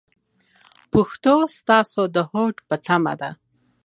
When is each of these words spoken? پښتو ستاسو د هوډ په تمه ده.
پښتو 0.93 1.33
ستاسو 1.57 2.01
د 2.15 2.17
هوډ 2.29 2.55
په 2.67 2.75
تمه 2.85 3.13
ده. 3.21 3.29